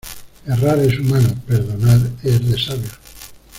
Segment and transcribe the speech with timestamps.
[0.47, 2.97] Errar es humano, perdonar es de sabios.